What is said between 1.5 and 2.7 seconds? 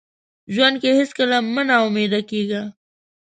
مه ناامیده کیږه.